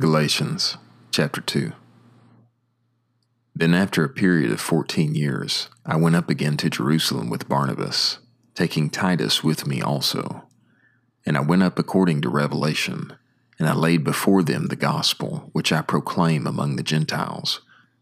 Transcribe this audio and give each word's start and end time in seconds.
Galatians 0.00 0.78
chapter 1.10 1.42
2. 1.42 1.72
Then, 3.54 3.74
after 3.74 4.02
a 4.02 4.08
period 4.08 4.50
of 4.50 4.58
fourteen 4.58 5.14
years, 5.14 5.68
I 5.84 5.96
went 5.96 6.16
up 6.16 6.30
again 6.30 6.56
to 6.56 6.70
Jerusalem 6.70 7.28
with 7.28 7.50
Barnabas, 7.50 8.18
taking 8.54 8.88
Titus 8.88 9.44
with 9.44 9.66
me 9.66 9.82
also. 9.82 10.48
And 11.26 11.36
I 11.36 11.40
went 11.40 11.62
up 11.62 11.78
according 11.78 12.22
to 12.22 12.30
revelation, 12.30 13.12
and 13.58 13.68
I 13.68 13.74
laid 13.74 14.02
before 14.02 14.42
them 14.42 14.68
the 14.68 14.74
gospel 14.74 15.50
which 15.52 15.70
I 15.70 15.82
proclaim 15.82 16.46
among 16.46 16.76
the 16.76 16.82
Gentiles, 16.82 17.60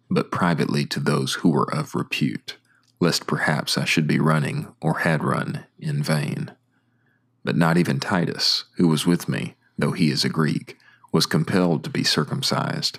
but 0.08 0.30
privately 0.30 0.86
to 0.86 1.00
those 1.00 1.34
who 1.34 1.50
were 1.50 1.68
of 1.74 1.96
repute, 1.96 2.58
lest 3.00 3.26
perhaps 3.26 3.76
I 3.76 3.84
should 3.84 4.06
be 4.06 4.20
running, 4.20 4.72
or 4.80 5.00
had 5.00 5.24
run, 5.24 5.64
in 5.80 6.04
vain. 6.04 6.52
But 7.42 7.56
not 7.56 7.76
even 7.76 7.98
Titus, 7.98 8.66
who 8.76 8.86
was 8.86 9.04
with 9.04 9.28
me, 9.28 9.56
though 9.76 9.90
he 9.90 10.12
is 10.12 10.24
a 10.24 10.28
Greek, 10.28 10.76
was 11.12 11.27
compelled 11.27 11.84
to 11.84 11.90
be 11.90 12.04
circumcised, 12.04 12.98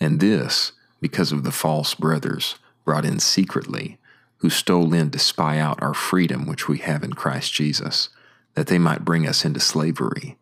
and 0.00 0.20
this 0.20 0.72
because 1.00 1.32
of 1.32 1.42
the 1.42 1.52
false 1.52 1.94
brothers 1.94 2.56
brought 2.84 3.04
in 3.04 3.18
secretly, 3.18 3.98
who 4.38 4.50
stole 4.50 4.92
in 4.94 5.10
to 5.10 5.18
spy 5.18 5.58
out 5.58 5.82
our 5.82 5.94
freedom 5.94 6.46
which 6.46 6.68
we 6.68 6.78
have 6.78 7.02
in 7.02 7.12
Christ 7.12 7.52
Jesus, 7.52 8.08
that 8.54 8.66
they 8.66 8.78
might 8.78 9.04
bring 9.04 9.26
us 9.26 9.44
into 9.44 9.60
slavery. 9.60 10.36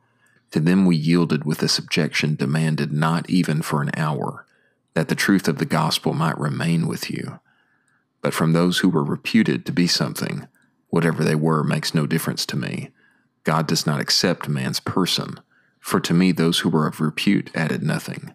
To 0.53 0.61
them 0.61 0.85
we 0.85 0.97
yielded 0.97 1.45
with 1.45 1.63
a 1.63 1.69
subjection 1.69 2.35
demanded 2.35 2.93
not 2.93 3.29
even 3.31 3.63
for 3.63 3.83
an 3.83 3.91
hour, 3.97 4.47
that 4.95 5.09
the 5.09 5.15
truth 5.15 5.49
of 5.49 5.59
the 5.59 5.65
gospel 5.65 6.13
might 6.13 6.39
remain 6.39 6.87
with 6.87 7.11
you. 7.11 7.41
But 8.21 8.35
from 8.35 8.53
those 8.53 8.79
who 8.79 8.89
were 8.89 9.05
reputed 9.05 9.65
to 9.67 9.73
be 9.73 9.87
something, 9.87 10.49
whatever 10.89 11.25
they 11.25 11.37
were 11.37 11.63
makes 11.63 11.95
no 11.95 12.07
difference 12.07 12.45
to 12.47 12.57
me. 12.57 12.91
God 13.45 13.67
does 13.67 13.87
not 13.87 14.01
accept 14.01 14.49
man's 14.49 14.81
person 14.81 15.41
for 15.81 16.01
to 16.01 16.15
me, 16.15 16.33
those 16.33 16.61
who 16.61 16.69
were 16.69 16.87
of 16.87 17.01
repute 17.01 17.51
added 17.55 17.83
nothing. 17.83 18.35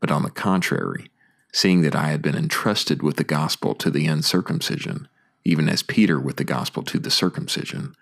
But 0.00 0.10
on 0.10 0.22
the 0.22 0.30
contrary, 0.30 1.10
seeing 1.52 1.82
that 1.82 1.96
I 1.96 2.08
had 2.08 2.22
been 2.22 2.36
entrusted 2.36 3.02
with 3.02 3.16
the 3.16 3.24
gospel 3.24 3.74
to 3.76 3.90
the 3.90 4.06
uncircumcision, 4.06 5.08
even 5.44 5.68
as 5.68 5.82
Peter 5.82 6.20
with 6.20 6.36
the 6.36 6.44
gospel 6.44 6.82
to 6.84 6.98
the 6.98 7.10
circumcision, 7.10 7.94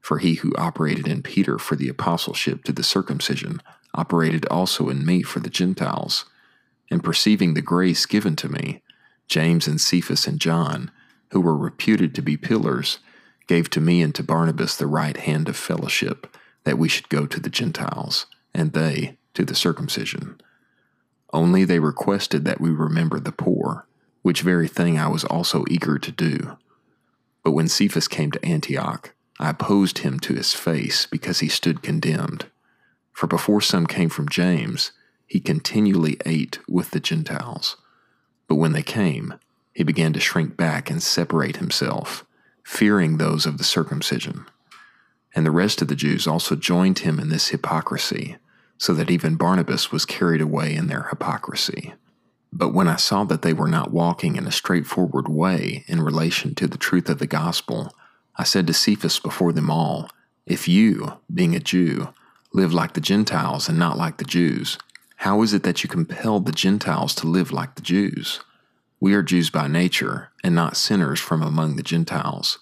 for 0.00 0.18
he 0.18 0.34
who 0.34 0.54
operated 0.56 1.06
in 1.06 1.22
Peter 1.22 1.58
for 1.58 1.76
the 1.76 1.88
apostleship 1.88 2.64
to 2.64 2.72
the 2.72 2.82
circumcision 2.82 3.60
operated 3.94 4.46
also 4.46 4.88
in 4.88 5.04
me 5.04 5.22
for 5.22 5.40
the 5.40 5.50
Gentiles. 5.50 6.24
And 6.90 7.04
perceiving 7.04 7.54
the 7.54 7.62
grace 7.62 8.06
given 8.06 8.36
to 8.36 8.48
me, 8.48 8.82
James 9.28 9.66
and 9.66 9.80
Cephas 9.80 10.26
and 10.26 10.40
John, 10.40 10.90
who 11.30 11.40
were 11.40 11.56
reputed 11.56 12.14
to 12.14 12.22
be 12.22 12.36
pillars, 12.36 12.98
gave 13.46 13.70
to 13.70 13.80
me 13.80 14.02
and 14.02 14.14
to 14.14 14.22
Barnabas 14.22 14.76
the 14.76 14.86
right 14.86 15.16
hand 15.16 15.48
of 15.48 15.56
fellowship 15.56 16.36
that 16.64 16.78
we 16.78 16.88
should 16.88 17.08
go 17.08 17.26
to 17.26 17.40
the 17.40 17.50
Gentiles, 17.50 18.26
and 18.54 18.72
they 18.72 19.16
to 19.34 19.44
the 19.44 19.54
circumcision. 19.54 20.40
Only 21.32 21.64
they 21.64 21.78
requested 21.78 22.44
that 22.44 22.60
we 22.60 22.70
remember 22.70 23.20
the 23.20 23.32
poor, 23.32 23.86
which 24.22 24.42
very 24.42 24.68
thing 24.68 24.98
I 24.98 25.08
was 25.08 25.24
also 25.24 25.64
eager 25.70 25.98
to 25.98 26.10
do. 26.10 26.58
But 27.44 27.52
when 27.52 27.68
Cephas 27.68 28.08
came 28.08 28.32
to 28.32 28.44
Antioch, 28.44 29.14
I 29.38 29.50
opposed 29.50 29.98
him 29.98 30.20
to 30.20 30.34
his 30.34 30.52
face 30.52 31.06
because 31.06 31.40
he 31.40 31.48
stood 31.48 31.82
condemned. 31.82 32.46
For 33.12 33.26
before 33.26 33.60
some 33.60 33.86
came 33.86 34.10
from 34.10 34.28
James, 34.28 34.92
he 35.26 35.40
continually 35.40 36.18
ate 36.26 36.58
with 36.68 36.90
the 36.90 37.00
Gentiles. 37.00 37.76
But 38.48 38.56
when 38.56 38.72
they 38.72 38.82
came, 38.82 39.34
he 39.72 39.84
began 39.84 40.12
to 40.12 40.20
shrink 40.20 40.56
back 40.56 40.90
and 40.90 41.02
separate 41.02 41.56
himself, 41.56 42.24
fearing 42.64 43.16
those 43.16 43.46
of 43.46 43.56
the 43.56 43.64
circumcision. 43.64 44.44
And 45.34 45.46
the 45.46 45.50
rest 45.50 45.80
of 45.80 45.88
the 45.88 45.94
Jews 45.94 46.26
also 46.26 46.56
joined 46.56 47.00
him 47.00 47.20
in 47.20 47.28
this 47.28 47.48
hypocrisy, 47.48 48.36
so 48.78 48.92
that 48.94 49.10
even 49.10 49.36
Barnabas 49.36 49.92
was 49.92 50.04
carried 50.04 50.40
away 50.40 50.74
in 50.74 50.88
their 50.88 51.04
hypocrisy. 51.04 51.94
But 52.52 52.74
when 52.74 52.88
I 52.88 52.96
saw 52.96 53.24
that 53.24 53.42
they 53.42 53.52
were 53.52 53.68
not 53.68 53.92
walking 53.92 54.36
in 54.36 54.46
a 54.46 54.52
straightforward 54.52 55.28
way 55.28 55.84
in 55.86 56.02
relation 56.02 56.54
to 56.56 56.66
the 56.66 56.78
truth 56.78 57.08
of 57.08 57.18
the 57.18 57.26
gospel, 57.26 57.94
I 58.36 58.44
said 58.44 58.66
to 58.66 58.72
Cephas 58.72 59.20
before 59.20 59.52
them 59.52 59.70
all, 59.70 60.08
If 60.46 60.66
you, 60.66 61.12
being 61.32 61.54
a 61.54 61.60
Jew, 61.60 62.08
live 62.52 62.74
like 62.74 62.94
the 62.94 63.00
Gentiles 63.00 63.68
and 63.68 63.78
not 63.78 63.98
like 63.98 64.16
the 64.16 64.24
Jews, 64.24 64.78
how 65.16 65.42
is 65.42 65.52
it 65.52 65.62
that 65.62 65.84
you 65.84 65.88
compel 65.88 66.40
the 66.40 66.50
Gentiles 66.50 67.14
to 67.16 67.28
live 67.28 67.52
like 67.52 67.76
the 67.76 67.82
Jews? 67.82 68.40
We 68.98 69.14
are 69.14 69.22
Jews 69.22 69.50
by 69.50 69.68
nature, 69.68 70.30
and 70.42 70.54
not 70.54 70.76
sinners 70.76 71.20
from 71.20 71.42
among 71.42 71.76
the 71.76 71.82
Gentiles 71.82 72.58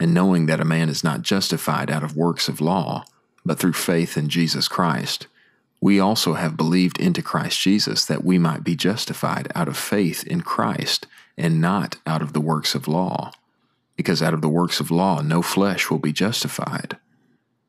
and 0.00 0.12
knowing 0.12 0.46
that 0.46 0.60
a 0.60 0.64
man 0.64 0.88
is 0.88 1.04
not 1.04 1.22
justified 1.22 1.90
out 1.90 2.02
of 2.02 2.16
works 2.16 2.48
of 2.48 2.60
law, 2.60 3.04
but 3.44 3.58
through 3.58 3.74
faith 3.74 4.16
in 4.16 4.28
Jesus 4.28 4.68
Christ, 4.68 5.26
we 5.80 6.00
also 6.00 6.34
have 6.34 6.56
believed 6.56 6.98
into 6.98 7.22
Christ 7.22 7.60
Jesus 7.60 8.04
that 8.06 8.24
we 8.24 8.38
might 8.38 8.64
be 8.64 8.74
justified 8.74 9.52
out 9.54 9.68
of 9.68 9.76
faith 9.76 10.26
in 10.26 10.40
Christ 10.40 11.06
and 11.36 11.60
not 11.60 11.96
out 12.06 12.22
of 12.22 12.32
the 12.32 12.40
works 12.40 12.74
of 12.74 12.88
law. 12.88 13.32
Because 13.96 14.22
out 14.22 14.34
of 14.34 14.40
the 14.40 14.48
works 14.48 14.80
of 14.80 14.90
law 14.90 15.20
no 15.20 15.42
flesh 15.42 15.90
will 15.90 15.98
be 15.98 16.12
justified. 16.12 16.96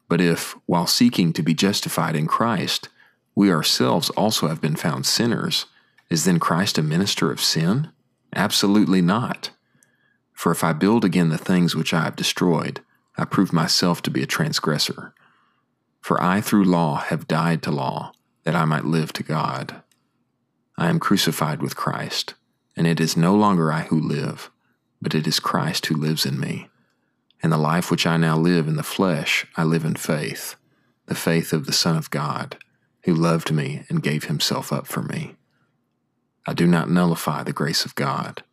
But 0.07 0.21
if, 0.21 0.55
while 0.65 0.87
seeking 0.87 1.33
to 1.33 1.43
be 1.43 1.53
justified 1.53 2.15
in 2.15 2.25
Christ, 2.25 2.89
we 3.35 3.51
ourselves 3.51 4.09
also 4.11 4.47
have 4.47 4.61
been 4.61 4.75
found 4.75 5.05
sinners, 5.05 5.65
is 6.09 6.23
then 6.23 6.39
Christ 6.39 6.77
a 6.77 6.83
minister 6.83 7.31
of 7.31 7.41
sin? 7.41 7.89
Absolutely 8.33 9.01
not. 9.01 9.49
For 10.35 10.51
if 10.51 10.63
I 10.63 10.73
build 10.73 11.03
again 11.03 11.29
the 11.29 11.37
things 11.37 11.75
which 11.75 11.93
I 11.93 12.03
have 12.03 12.15
destroyed, 12.15 12.81
I 13.17 13.25
prove 13.25 13.53
myself 13.53 14.01
to 14.03 14.11
be 14.11 14.21
a 14.21 14.27
transgressor. 14.27 15.13
For 16.01 16.21
I 16.21 16.41
through 16.41 16.65
law 16.65 16.97
have 16.97 17.27
died 17.27 17.63
to 17.63 17.71
law, 17.71 18.11
that 18.43 18.55
I 18.55 18.65
might 18.65 18.85
live 18.85 19.11
to 19.13 19.23
God. 19.23 19.81
I 20.77 20.89
am 20.89 20.99
crucified 20.99 21.61
with 21.61 21.77
Christ, 21.77 22.35
and 22.75 22.85
it 22.85 22.99
is 22.99 23.17
no 23.17 23.33
longer 23.33 23.71
I 23.71 23.83
who 23.83 23.99
live, 23.99 24.51
but 25.01 25.15
it 25.15 25.25
is 25.25 25.39
Christ 25.39 25.85
who 25.87 25.95
lives 25.95 26.25
in 26.25 26.39
me. 26.39 26.67
And 27.41 27.51
the 27.51 27.57
life 27.57 27.89
which 27.89 28.05
I 28.05 28.17
now 28.17 28.37
live 28.37 28.67
in 28.67 28.75
the 28.75 28.83
flesh, 28.83 29.47
I 29.55 29.63
live 29.63 29.85
in 29.85 29.95
faith, 29.95 30.55
the 31.05 31.15
faith 31.15 31.53
of 31.53 31.65
the 31.65 31.73
Son 31.73 31.95
of 31.95 32.11
God, 32.11 32.57
who 33.05 33.13
loved 33.13 33.51
me 33.51 33.85
and 33.89 34.03
gave 34.03 34.25
himself 34.25 34.73
up 34.73 34.85
for 34.85 35.01
me. 35.01 35.35
I 36.45 36.53
do 36.53 36.67
not 36.67 36.89
nullify 36.89 37.43
the 37.43 37.53
grace 37.53 37.85
of 37.85 37.95
God. 37.95 38.43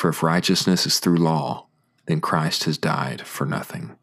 For 0.00 0.08
if 0.08 0.22
righteousness 0.22 0.86
is 0.86 0.98
through 0.98 1.18
law, 1.18 1.66
then 2.06 2.22
Christ 2.22 2.64
has 2.64 2.78
died 2.78 3.26
for 3.26 3.44
nothing. 3.44 3.98